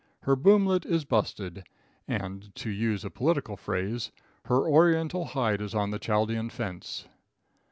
Her 0.23 0.35
boomlet 0.35 0.83
is 0.83 1.05
busted, 1.05 1.63
and, 2.07 2.55
to 2.55 2.71
use 2.71 3.05
a 3.05 3.11
political 3.11 3.55
phrase, 3.55 4.11
her 4.45 4.67
oriental 4.67 5.25
hide 5.25 5.61
is 5.61 5.75
on 5.75 5.91
the 5.91 5.99
Chaldean 5.99 6.49
fence. 6.49 7.07